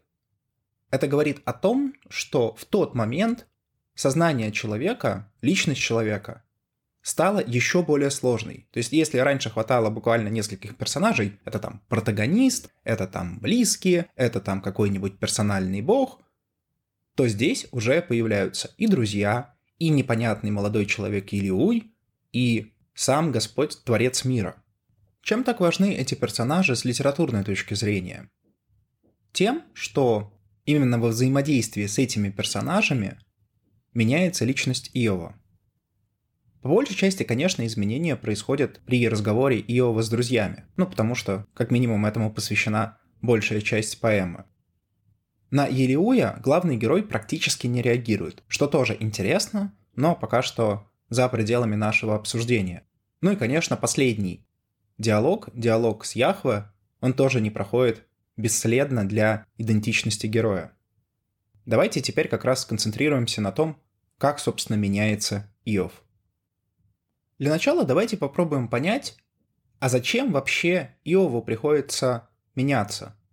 это 0.91 1.09
говорит 1.09 1.43
о 1.45 1.53
том, 1.53 1.95
что 2.09 2.55
в 2.55 2.65
тот 2.65 2.95
момент 2.95 3.47
сознание 3.95 4.53
человека, 4.53 5.31
личность 5.43 5.81
человека 5.81 6.43
стала 7.03 7.43
еще 7.45 7.83
более 7.83 8.11
сложной. 8.11 8.67
То 8.73 8.79
есть, 8.79 8.93
если 8.93 9.19
раньше 9.19 9.51
хватало 9.51 9.91
буквально 9.91 10.29
нескольких 10.29 10.77
персонажей, 10.77 11.39
это 11.45 11.59
там 11.59 11.83
протагонист, 11.89 12.71
это 12.83 13.07
там 13.07 13.39
близкие, 13.39 14.07
это 14.17 14.41
там 14.41 14.63
какой-нибудь 14.63 15.19
персональный 15.19 15.83
бог, 15.83 16.21
то 17.15 17.29
здесь 17.29 17.69
уже 17.71 18.01
появляются 18.01 18.75
и 18.79 18.87
друзья, 18.87 19.55
и 19.79 19.91
непонятный 19.91 20.51
молодой 20.51 20.87
человек 20.87 21.33
Илиуй, 21.33 21.93
и 22.33 22.73
сам 22.95 23.33
Господь 23.33 23.85
Творец 23.85 24.25
мира. 24.25 24.57
Чем 25.21 25.45
так 25.45 25.61
важны 25.61 25.95
эти 25.95 26.15
персонажи 26.15 26.75
с 26.75 26.85
литературной 26.85 27.45
точки 27.45 27.75
зрения? 27.75 28.31
Тем, 29.33 29.63
что 29.75 30.33
именно 30.65 30.99
во 30.99 31.09
взаимодействии 31.09 31.87
с 31.87 31.99
этими 31.99 32.31
персонажами 32.31 33.19
меняется 33.95 34.45
личность 34.45 34.91
Иова. 34.93 35.35
По 36.61 36.69
большей 36.69 36.97
части, 36.97 37.23
конечно, 37.23 37.65
изменения 37.67 38.17
происходят 38.17 38.81
при 38.87 39.07
разговоре 39.09 39.61
Иова 39.61 40.03
с 40.03 40.09
друзьями, 40.09 40.65
ну 40.77 40.87
потому 40.87 41.15
что, 41.15 41.47
как 41.55 41.71
минимум, 41.71 42.07
этому 42.07 42.33
посвящена 42.33 42.99
большая 43.21 43.61
часть 43.61 44.01
поэмы. 44.01 44.45
На 45.51 45.67
Елиуя 45.67 46.41
главный 46.43 46.77
герой 46.77 47.03
практически 47.03 47.67
не 47.67 47.81
реагирует, 47.81 48.43
что 48.49 48.67
тоже 48.67 48.97
интересно, 48.99 49.73
но 49.95 50.17
пока 50.17 50.43
что 50.43 50.91
за 51.11 51.29
пределами 51.29 51.77
нашего 51.77 52.17
обсуждения. 52.17 52.83
Ну 53.21 53.33
и, 53.33 53.37
конечно, 53.37 53.77
последний 53.77 54.45
диалог, 54.99 55.49
диалог 55.55 56.05
с 56.05 56.17
Яхве, 56.17 56.71
он 57.01 57.13
тоже 57.13 57.41
не 57.41 57.51
проходит 57.51 58.05
бесследно 58.37 59.07
для 59.07 59.47
идентичности 59.59 60.27
героя. 60.27 60.73
Давайте 61.67 62.01
теперь 62.01 62.29
как 62.29 62.45
раз 62.45 62.63
сконцентрируемся 62.63 63.41
на 63.41 63.53
том, 63.53 63.81
как, 64.19 64.39
собственно, 64.39 64.77
меняется 64.77 65.53
Иов. 65.65 66.03
Для 67.39 67.51
начала 67.51 67.85
давайте 67.85 68.17
попробуем 68.17 68.69
понять, 68.69 69.17
а 69.81 69.89
зачем 69.89 70.33
вообще 70.33 70.97
Иову 71.05 71.43
приходится 71.43 72.29
меняться– 72.55 73.17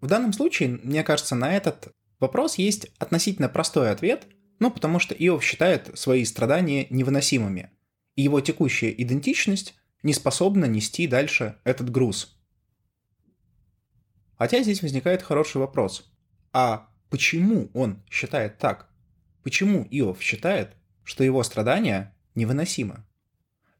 в 0.00 0.08
данном 0.08 0.32
случае, 0.32 0.68
мне 0.82 1.02
кажется, 1.02 1.34
на 1.34 1.56
этот 1.56 1.88
вопрос 2.20 2.58
есть 2.58 2.88
относительно 2.98 3.48
простой 3.48 3.90
ответ, 3.90 4.26
ну 4.58 4.70
потому 4.70 4.98
что 4.98 5.14
Иов 5.14 5.42
считает 5.42 5.98
свои 5.98 6.24
страдания 6.24 6.86
невыносимыми, 6.90 7.70
и 8.14 8.22
его 8.22 8.40
текущая 8.40 8.90
идентичность 8.90 9.74
не 10.02 10.12
способна 10.12 10.66
нести 10.66 11.06
дальше 11.06 11.56
этот 11.64 11.90
груз. 11.90 12.38
Хотя 14.38 14.62
здесь 14.62 14.82
возникает 14.82 15.22
хороший 15.22 15.58
вопрос. 15.58 16.12
А 16.58 16.88
почему 17.10 17.70
он 17.74 18.02
считает 18.08 18.56
так? 18.56 18.88
Почему 19.42 19.86
Иов 19.90 20.22
считает, 20.22 20.74
что 21.04 21.22
его 21.22 21.42
страдания 21.42 22.16
невыносимы? 22.34 23.04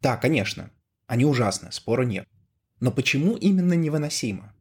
Да, 0.03 0.19
конечно, 0.19 0.71
они 1.07 1.25
ужасны, 1.25 1.73
спора 1.73 2.03
нет. 2.03 2.29
Но 2.81 2.93
почему 2.93 3.35
именно 3.35 3.73
невыносимо? 3.73 4.55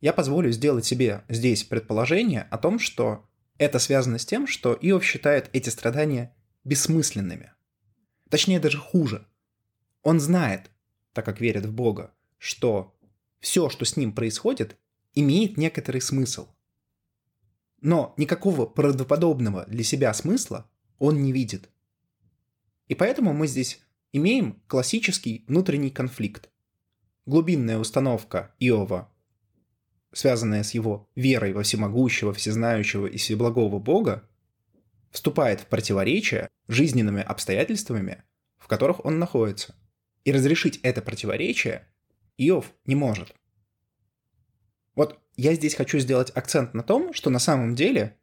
Я 0.00 0.14
позволю 0.14 0.50
сделать 0.52 0.86
себе 0.86 1.22
здесь 1.28 1.64
предположение 1.64 2.44
о 2.50 2.56
том, 2.56 2.78
что 2.78 3.28
это 3.58 3.78
связано 3.78 4.16
с 4.16 4.24
тем, 4.24 4.46
что 4.46 4.72
Иов 4.72 5.04
считает 5.04 5.50
эти 5.52 5.68
страдания 5.68 6.34
бессмысленными. 6.64 7.52
Точнее, 8.30 8.58
даже 8.58 8.78
хуже. 8.78 9.28
Он 10.00 10.18
знает, 10.18 10.70
так 11.12 11.26
как 11.26 11.42
верит 11.42 11.66
в 11.66 11.74
Бога, 11.74 12.14
что 12.38 12.96
все, 13.40 13.68
что 13.68 13.84
с 13.84 13.98
ним 13.98 14.14
происходит, 14.14 14.78
имеет 15.12 15.58
некоторый 15.58 16.00
смысл. 16.00 16.48
Но 17.84 18.14
никакого 18.16 18.64
правдоподобного 18.64 19.66
для 19.66 19.84
себя 19.84 20.14
смысла 20.14 20.66
он 20.98 21.22
не 21.22 21.32
видит. 21.32 21.68
И 22.88 22.94
поэтому 22.94 23.34
мы 23.34 23.46
здесь 23.46 23.82
имеем 24.10 24.62
классический 24.68 25.44
внутренний 25.48 25.90
конфликт. 25.90 26.48
Глубинная 27.26 27.78
установка 27.78 28.54
Иова, 28.58 29.12
связанная 30.14 30.62
с 30.62 30.72
его 30.72 31.10
верой 31.14 31.52
во 31.52 31.62
всемогущего, 31.62 32.32
всезнающего 32.32 33.06
и 33.06 33.18
всеблагого 33.18 33.78
Бога, 33.78 34.26
вступает 35.10 35.60
в 35.60 35.66
противоречие 35.66 36.48
жизненными 36.68 37.20
обстоятельствами, 37.22 38.24
в 38.56 38.66
которых 38.66 39.04
он 39.04 39.18
находится. 39.18 39.74
И 40.24 40.32
разрешить 40.32 40.80
это 40.82 41.02
противоречие 41.02 41.86
Иов 42.38 42.72
не 42.86 42.94
может. 42.94 43.34
Вот 44.94 45.20
я 45.36 45.54
здесь 45.54 45.74
хочу 45.74 45.98
сделать 45.98 46.32
акцент 46.34 46.74
на 46.74 46.82
том, 46.82 47.12
что 47.12 47.30
на 47.30 47.38
самом 47.38 47.74
деле 47.74 48.16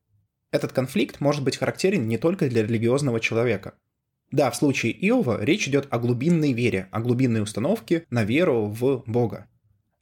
этот 0.52 0.72
конфликт 0.74 1.20
может 1.20 1.44
быть 1.44 1.58
характерен 1.58 2.08
не 2.08 2.18
только 2.18 2.50
для 2.50 2.64
религиозного 2.64 3.20
человека– 3.20 3.74
да, 4.32 4.50
в 4.50 4.56
случае 4.56 4.94
Иова 5.08 5.44
речь 5.44 5.68
идет 5.68 5.88
о 5.90 6.00
глубинной 6.00 6.54
вере, 6.54 6.88
о 6.92 7.02
глубинной 7.02 7.42
установке 7.42 8.06
на 8.10 8.24
веру 8.24 8.68
в 8.68 9.04
Бога. 9.06 9.48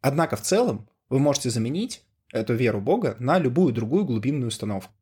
Однако 0.01 0.36
в 0.36 0.42
целом 0.42 0.88
вы 1.10 1.20
можете 1.20 1.50
заменить 1.50 2.04
эту 2.32 2.54
веру 2.54 2.80
Бога 2.80 3.16
на 3.20 3.39
любую 3.39 3.74
другую 3.74 4.06
глубинную 4.06 4.50
установку. 4.50 4.94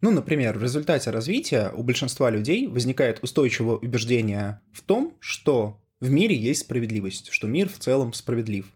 Ну, 0.00 0.12
например, 0.12 0.56
в 0.56 0.62
результате 0.62 1.10
развития 1.10 1.72
у 1.74 1.82
большинства 1.82 2.30
людей 2.30 2.68
возникает 2.68 3.22
устойчивое 3.22 3.74
убеждение 3.74 4.60
в 4.72 4.82
том, 4.82 5.16
что 5.18 5.82
в 5.98 6.08
мире 6.10 6.36
есть 6.36 6.60
справедливость, 6.60 7.30
что 7.32 7.48
мир 7.48 7.68
в 7.68 7.78
целом 7.78 8.12
справедлив. 8.12 8.72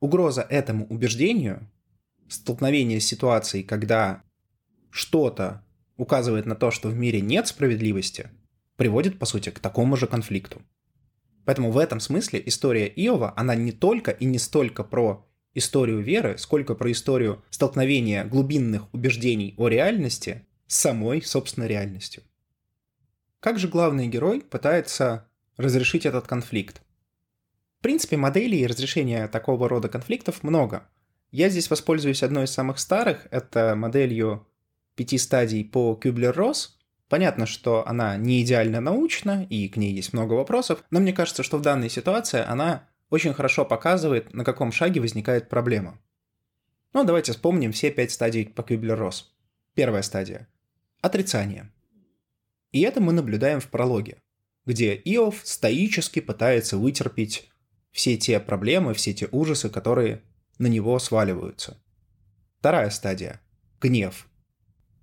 Угроза 0.00 0.42
этому 0.42 0.86
убеждению, 0.86 1.70
столкновение 2.28 3.00
с 3.00 3.06
ситуацией, 3.06 3.62
когда 3.62 4.22
что-то 4.90 5.64
указывает 5.96 6.46
на 6.46 6.56
то, 6.56 6.70
что 6.70 6.88
в 6.88 6.96
мире 6.96 7.20
нет 7.20 7.46
справедливости– 7.46 8.30
приводит, 8.80 9.18
по 9.18 9.26
сути, 9.26 9.50
к 9.50 9.58
такому 9.58 9.94
же 9.98 10.06
конфликту. 10.06 10.62
Поэтому 11.44 11.70
в 11.70 11.76
этом 11.76 12.00
смысле 12.00 12.42
история 12.46 12.86
Иова, 12.86 13.34
она 13.36 13.54
не 13.54 13.72
только 13.72 14.10
и 14.10 14.24
не 14.24 14.38
столько 14.38 14.84
про 14.84 15.28
историю 15.52 16.00
веры, 16.00 16.38
сколько 16.38 16.74
про 16.74 16.90
историю 16.90 17.44
столкновения 17.50 18.24
глубинных 18.24 18.88
убеждений 18.94 19.52
о 19.58 19.68
реальности 19.68 20.46
с 20.66 20.76
самой, 20.76 21.20
собственной 21.20 21.68
реальностью. 21.68 22.22
Как 23.38 23.58
же 23.58 23.68
главный 23.68 24.08
герой 24.08 24.40
пытается 24.40 25.28
разрешить 25.58 26.06
этот 26.06 26.26
конфликт? 26.26 26.80
В 27.80 27.82
принципе, 27.82 28.16
моделей 28.16 28.66
разрешения 28.66 29.26
такого 29.26 29.68
рода 29.68 29.88
конфликтов 29.88 30.42
много. 30.42 30.86
Я 31.30 31.48
здесь 31.48 31.70
воспользуюсь 31.70 32.22
одной 32.22 32.44
из 32.44 32.50
самых 32.50 32.78
старых, 32.78 33.26
это 33.30 33.74
моделью 33.74 34.46
пяти 34.96 35.16
стадий 35.18 35.64
по 35.64 35.94
Кюблер-Росс, 35.94 36.78
Понятно, 37.10 37.44
что 37.44 37.84
она 37.88 38.16
не 38.16 38.40
идеально 38.40 38.80
научна, 38.80 39.44
и 39.50 39.68
к 39.68 39.76
ней 39.76 39.92
есть 39.92 40.12
много 40.12 40.34
вопросов, 40.34 40.84
но 40.90 41.00
мне 41.00 41.12
кажется, 41.12 41.42
что 41.42 41.58
в 41.58 41.60
данной 41.60 41.90
ситуации 41.90 42.40
она 42.40 42.88
очень 43.10 43.34
хорошо 43.34 43.64
показывает, 43.64 44.32
на 44.32 44.44
каком 44.44 44.70
шаге 44.70 45.00
возникает 45.00 45.48
проблема. 45.48 46.00
Ну, 46.92 47.02
давайте 47.02 47.32
вспомним 47.32 47.72
все 47.72 47.90
пять 47.90 48.12
стадий 48.12 48.46
по 48.46 48.62
Кюблер-Росс. 48.62 49.34
Первая 49.74 50.02
стадия– 50.02 50.46
отрицание. 51.00 51.72
И 52.70 52.82
это 52.82 53.00
мы 53.00 53.12
наблюдаем 53.12 53.58
в 53.58 53.66
прологе, 53.66 54.18
где 54.64 54.94
Иов 54.94 55.40
стоически 55.42 56.20
пытается 56.20 56.78
вытерпеть 56.78 57.49
все 57.92 58.16
те 58.16 58.40
проблемы, 58.40 58.94
все 58.94 59.12
те 59.12 59.28
ужасы, 59.30 59.68
которые 59.68 60.22
на 60.58 60.66
него 60.66 60.98
сваливаются. 60.98 61.82
Вторая 62.58 62.90
стадия– 62.90 63.40
гнев. 63.80 64.28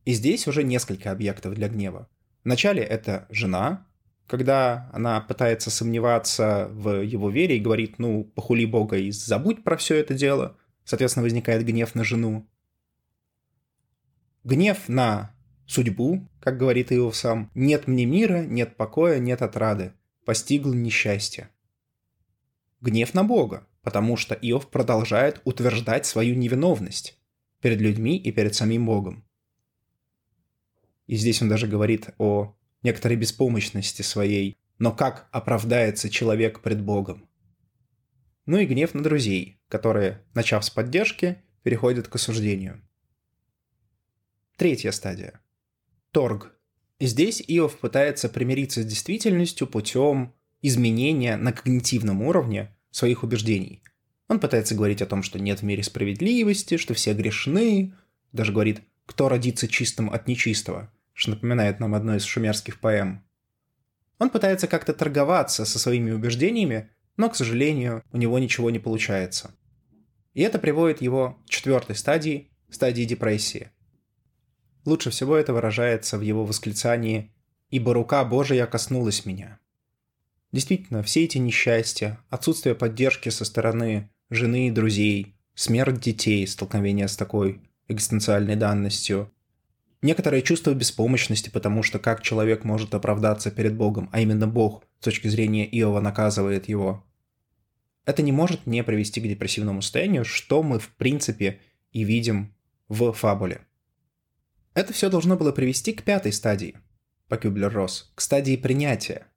И 0.05 0.13
здесь 0.13 0.47
уже 0.47 0.63
несколько 0.63 1.11
объектов 1.11 1.53
для 1.55 1.67
гнева. 1.67 2.07
Вначале 2.43 2.81
это 2.81 3.27
жена, 3.29 3.87
когда 4.27 4.89
она 4.93 5.19
пытается 5.21 5.71
сомневаться 5.71 6.69
в 6.71 7.01
его 7.01 7.29
вере 7.29 7.57
и 7.57 7.61
говорит, 7.61 7.97
ну, 7.97 8.23
похули 8.23 8.65
Бога 8.65 8.97
и 8.97 9.11
забудь 9.11 9.63
про 9.63 9.75
все 9.77 9.95
это 9.95 10.13
дело. 10.13 10.55
Соответственно, 10.83 11.23
возникает 11.23 11.65
гнев 11.65 11.95
на 11.95 12.03
жену. 12.03 12.47
Гнев 14.43 14.87
на 14.87 15.35
судьбу, 15.65 16.29
как 16.39 16.57
говорит 16.57 16.91
Иов 16.93 17.15
сам. 17.15 17.51
Нет 17.53 17.87
мне 17.87 18.05
мира, 18.05 18.43
нет 18.45 18.77
покоя, 18.77 19.19
нет 19.19 19.41
отрады. 19.41 19.93
Постигло 20.25 20.73
несчастье. 20.73 21.49
Гнев 22.81 23.13
на 23.13 23.23
Бога, 23.23 23.67
потому 23.81 24.17
что 24.17 24.35
Иов 24.35 24.69
продолжает 24.69 25.41
утверждать 25.43 26.05
свою 26.05 26.35
невиновность 26.35 27.19
перед 27.61 27.79
людьми 27.81 28.17
и 28.17 28.31
перед 28.31 28.53
самим 28.53 28.85
Богом. 28.85 29.25
И 31.07 31.15
здесь 31.15 31.41
он 31.41 31.49
даже 31.49 31.67
говорит 31.67 32.09
о 32.17 32.55
некоторой 32.83 33.17
беспомощности 33.17 34.01
своей. 34.01 34.57
Но 34.77 34.91
как 34.91 35.27
оправдается 35.31 36.09
человек 36.09 36.61
пред 36.61 36.81
Богом? 36.81 37.27
Ну 38.45 38.57
и 38.57 38.65
гнев 38.65 38.93
на 38.93 39.01
друзей, 39.01 39.59
которые, 39.67 40.23
начав 40.33 40.63
с 40.63 40.69
поддержки, 40.69 41.41
переходят 41.63 42.07
к 42.07 42.15
осуждению. 42.15 42.81
Третья 44.55 44.91
стадия. 44.91 45.41
Торг. 46.11 46.53
Здесь 46.99 47.43
Иов 47.47 47.77
пытается 47.79 48.29
примириться 48.29 48.81
с 48.81 48.85
действительностью 48.85 49.67
путем 49.67 50.33
изменения 50.61 51.37
на 51.37 51.51
когнитивном 51.51 52.21
уровне 52.21 52.75
своих 52.91 53.23
убеждений. 53.23 53.83
Он 54.27 54.39
пытается 54.39 54.75
говорить 54.75 55.01
о 55.01 55.05
том, 55.05 55.23
что 55.23 55.39
нет 55.39 55.59
в 55.59 55.63
мире 55.63 55.83
справедливости, 55.83 56.77
что 56.77 56.93
все 56.93 57.13
грешны, 57.13 57.93
даже 58.31 58.51
говорит, 58.51 58.81
кто 59.05 59.29
родится 59.29 59.67
чистым 59.67 60.09
от 60.09 60.27
нечистого 60.27 60.91
что 61.17 61.31
напоминает 61.31 61.79
нам 61.79 61.95
одно 61.95 62.15
из 62.15 62.23
шумерских 62.23 62.79
поэм. 62.79 63.23
Он 64.19 64.29
пытается 64.29 64.67
как-то 64.67 64.93
торговаться 64.93 65.65
со 65.65 65.79
своими 65.79 66.11
убеждениями, 66.11 66.91
но, 67.17 67.27
к 67.31 67.35
сожалению, 67.35 68.03
у 68.11 68.17
него 68.17 68.37
ничего 68.37 68.69
не 68.69 68.77
получается. 68.77 69.55
И 70.35 70.43
это 70.43 70.59
приводит 70.59 71.01
его 71.01 71.39
к 71.47 71.49
четвертой 71.49 71.95
стадии, 71.95 72.51
стадии 72.69 73.03
депрессии. 73.03 73.71
Лучше 74.85 75.09
всего 75.09 75.35
это 75.35 75.53
выражается 75.53 76.19
в 76.19 76.21
его 76.21 76.45
восклицании 76.45 77.33
«Ибо 77.71 77.95
рука 77.95 78.23
Божия 78.23 78.67
коснулась 78.67 79.25
меня». 79.25 79.59
Действительно, 80.51 81.03
все 81.03 81.25
эти 81.25 81.37
несчастья, 81.37 82.19
отсутствие 82.29 82.73
поддержки 82.73 83.29
со 83.29 83.45
стороны 83.45 84.09
жены 84.29 84.67
и 84.67 84.71
друзей, 84.71 85.35
смерть 85.55 85.99
детей, 85.99 86.47
столкновение 86.47 87.07
с 87.07 87.17
такой 87.17 87.61
экзистенциальной 87.87 88.55
данностью, 88.55 89.31
некоторое 90.01 90.41
чувство 90.41 90.73
беспомощности, 90.73 91.49
потому 91.49 91.83
что 91.83 91.99
как 91.99 92.21
человек 92.21 92.63
может 92.63 92.93
оправдаться 92.93 93.51
перед 93.51 93.75
Богом, 93.75 94.09
а 94.11 94.21
именно 94.21 94.47
Бог 94.47 94.83
с 94.99 95.03
точки 95.03 95.27
зрения 95.27 95.65
Иова 95.65 95.99
наказывает 95.99 96.69
его. 96.69 97.03
Это 98.05 98.21
не 98.21 98.31
может 98.31 98.65
не 98.65 98.83
привести 98.83 99.19
к 99.19 99.27
депрессивному 99.27 99.81
состоянию, 99.81 100.23
что 100.23 100.63
мы 100.63 100.79
в 100.79 100.89
принципе 100.95 101.59
и 101.91 102.03
видим 102.03 102.55
в 102.87 103.11
фабуле. 103.11 103.61
Это 104.73 104.93
все 104.93 105.09
должно 105.09 105.35
было 105.35 105.51
привести 105.51 105.91
к 105.91 106.03
пятой 106.03 106.31
стадии, 106.31 106.77
по 107.27 107.35
Кюблер-Росс, 107.35 108.11
к 108.15 108.21
стадии 108.21 108.55
принятия. 108.55 109.27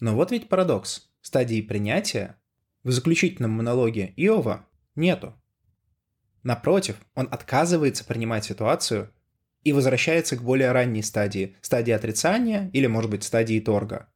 Но 0.00 0.14
вот 0.14 0.30
ведь 0.30 0.48
парадокс. 0.48 1.10
Стадии 1.20 1.62
принятия 1.62 2.36
в 2.82 2.90
заключительном 2.90 3.52
монологе 3.52 4.12
Иова 4.16 4.66
нету. 4.94 5.34
Напротив, 6.42 6.96
он 7.14 7.28
отказывается 7.30 8.04
принимать 8.04 8.44
ситуацию 8.44 9.10
и 9.62 9.72
возвращается 9.72 10.36
к 10.36 10.42
более 10.42 10.72
ранней 10.72 11.02
стадии, 11.02 11.56
стадии 11.62 11.92
отрицания 11.92 12.70
или, 12.74 12.86
может 12.86 13.10
быть, 13.10 13.24
стадии 13.24 13.58
торга. 13.60 14.08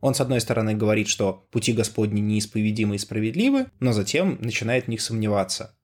Он, 0.00 0.14
с 0.14 0.20
одной 0.20 0.40
стороны, 0.40 0.74
говорит, 0.74 1.08
что 1.08 1.48
пути 1.50 1.72
Господни 1.72 2.20
неисповедимы 2.20 2.94
и 2.94 2.98
справедливы, 2.98 3.66
но 3.80 3.92
затем 3.92 4.38
начинает 4.40 4.84
в 4.84 4.88
них 4.88 5.00
сомневаться. 5.00 5.76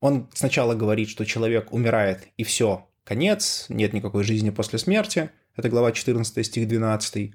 Он 0.00 0.30
сначала 0.32 0.74
говорит, 0.74 1.10
что 1.10 1.26
человек 1.26 1.72
умирает, 1.72 2.28
и 2.38 2.44
все, 2.44 2.88
конец, 3.04 3.66
нет 3.68 3.92
никакой 3.92 4.24
жизни 4.24 4.50
после 4.50 4.78
смерти. 4.78 5.30
Это 5.54 5.68
глава 5.68 5.92
14, 5.92 6.46
стих 6.46 6.66
12. 6.66 7.34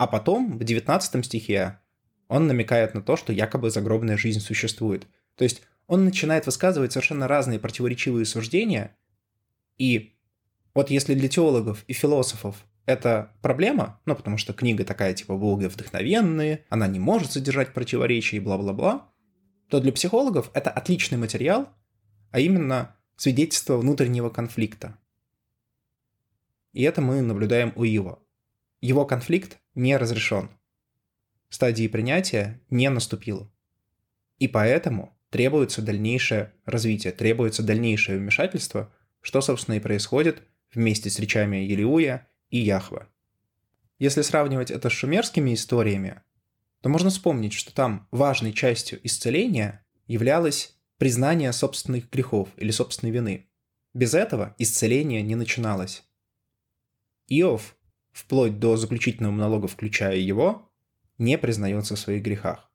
А 0.00 0.06
потом, 0.06 0.56
в 0.56 0.64
19 0.64 1.26
стихе, 1.26 1.78
он 2.26 2.46
намекает 2.46 2.94
на 2.94 3.02
то, 3.02 3.18
что 3.18 3.34
якобы 3.34 3.68
загробная 3.68 4.16
жизнь 4.16 4.40
существует. 4.40 5.06
То 5.36 5.44
есть 5.44 5.60
он 5.86 6.06
начинает 6.06 6.46
высказывать 6.46 6.92
совершенно 6.92 7.28
разные 7.28 7.58
противоречивые 7.58 8.24
суждения, 8.24 8.96
и 9.76 10.14
вот 10.72 10.88
если 10.88 11.12
для 11.14 11.28
теологов 11.28 11.84
и 11.86 11.92
философов 11.92 12.64
это 12.86 13.34
проблема, 13.42 14.00
ну, 14.06 14.16
потому 14.16 14.38
что 14.38 14.54
книга 14.54 14.84
такая, 14.84 15.12
типа, 15.12 15.34
вдохновенная, 15.36 16.64
она 16.70 16.86
не 16.86 16.98
может 16.98 17.32
содержать 17.32 17.74
противоречия 17.74 18.38
и 18.38 18.40
бла-бла-бла, 18.40 19.06
то 19.68 19.80
для 19.80 19.92
психологов 19.92 20.50
это 20.54 20.70
отличный 20.70 21.18
материал, 21.18 21.68
а 22.30 22.40
именно 22.40 22.96
свидетельство 23.16 23.76
внутреннего 23.76 24.30
конфликта. 24.30 24.96
И 26.72 26.84
это 26.84 27.02
мы 27.02 27.20
наблюдаем 27.20 27.74
у 27.76 27.84
Ива. 27.84 28.18
Его 28.80 29.04
конфликт 29.04 29.58
не 29.74 29.96
разрешен. 29.96 30.50
Стадии 31.48 31.88
принятия 31.88 32.60
не 32.70 32.88
наступило. 32.88 33.50
И 34.38 34.48
поэтому 34.48 35.16
требуется 35.30 35.82
дальнейшее 35.82 36.52
развитие, 36.64 37.12
требуется 37.12 37.62
дальнейшее 37.62 38.18
вмешательство, 38.18 38.92
что, 39.20 39.40
собственно, 39.40 39.74
и 39.76 39.80
происходит 39.80 40.42
вместе 40.72 41.10
с 41.10 41.18
речами 41.18 41.58
Елиуя 41.58 42.28
и 42.48 42.58
Яхва. 42.58 43.08
Если 43.98 44.22
сравнивать 44.22 44.70
это 44.70 44.88
с 44.88 44.92
шумерскими 44.92 45.52
историями, 45.52 46.22
то 46.80 46.88
можно 46.88 47.10
вспомнить, 47.10 47.52
что 47.52 47.74
там 47.74 48.08
важной 48.10 48.54
частью 48.54 48.98
исцеления 49.06 49.84
являлось 50.06 50.74
признание 50.96 51.52
собственных 51.52 52.10
грехов 52.10 52.48
или 52.56 52.70
собственной 52.70 53.12
вины. 53.12 53.48
Без 53.92 54.14
этого 54.14 54.54
исцеление 54.58 55.22
не 55.22 55.34
начиналось. 55.34 56.04
Иов, 57.28 57.76
вплоть 58.12 58.58
до 58.58 58.76
заключительного 58.76 59.32
монолога, 59.32 59.68
включая 59.68 60.16
его, 60.16 60.70
не 61.18 61.38
признается 61.38 61.96
в 61.96 61.98
своих 61.98 62.22
грехах. 62.22 62.70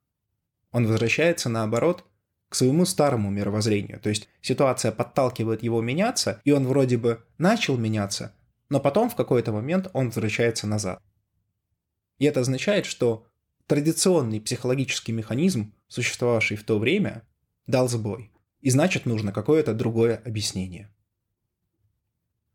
Он 0.72 0.86
возвращается, 0.86 1.48
наоборот, 1.48 2.04
к 2.48 2.54
своему 2.54 2.84
старому 2.84 3.30
мировоззрению. 3.30 4.00
То 4.00 4.08
есть 4.08 4.28
ситуация 4.40 4.92
подталкивает 4.92 5.62
его 5.62 5.80
меняться, 5.82 6.40
и 6.44 6.52
он 6.52 6.66
вроде 6.66 6.96
бы 6.96 7.24
начал 7.38 7.76
меняться, 7.76 8.34
но 8.68 8.80
потом 8.80 9.10
в 9.10 9.16
какой-то 9.16 9.52
момент 9.52 9.88
он 9.92 10.08
возвращается 10.08 10.66
назад. 10.66 11.02
И 12.18 12.24
это 12.24 12.40
означает, 12.40 12.86
что 12.86 13.26
традиционный 13.66 14.40
психологический 14.40 15.12
механизм, 15.12 15.74
существовавший 15.88 16.56
в 16.56 16.64
то 16.64 16.78
время, 16.78 17.22
дал 17.66 17.88
сбой. 17.88 18.32
И 18.60 18.70
значит, 18.70 19.06
нужно 19.06 19.32
какое-то 19.32 19.74
другое 19.74 20.22
объяснение. 20.24 20.92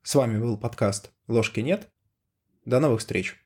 С 0.03 0.15
вами 0.15 0.39
был 0.39 0.57
подкаст 0.57 1.11
«Ложки 1.27 1.59
нет». 1.59 1.89
До 2.65 2.79
новых 2.79 2.99
встреч! 2.99 3.37